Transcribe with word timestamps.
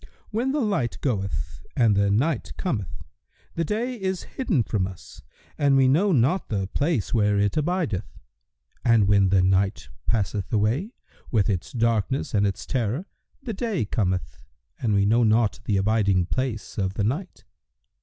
When 0.31 0.51
the 0.51 0.61
light 0.61 0.97
goeth 1.01 1.63
and 1.77 1.95
the 1.95 2.09
night 2.09 2.53
cometh, 2.57 3.03
the 3.53 3.63
day 3.63 3.93
is 4.01 4.23
hidden 4.23 4.63
from 4.63 4.87
us 4.87 5.21
and 5.59 5.77
we 5.77 5.87
know 5.87 6.11
not 6.11 6.49
the 6.49 6.65
place 6.65 7.13
where 7.13 7.37
it 7.37 7.55
abideth; 7.55 8.17
and 8.83 9.07
when 9.07 9.29
the 9.29 9.43
night 9.43 9.89
passeth 10.07 10.51
away 10.51 10.95
with 11.29 11.51
its 11.51 11.71
darkness 11.71 12.33
and 12.33 12.47
its 12.47 12.65
terror, 12.65 13.05
the 13.43 13.53
day 13.53 13.85
cometh 13.85 14.41
and 14.81 14.95
we 14.95 15.05
know 15.05 15.21
not 15.21 15.59
the 15.65 15.77
abiding 15.77 16.25
place 16.25 16.79
of 16.79 16.95
the 16.95 17.03
night. 17.03 17.43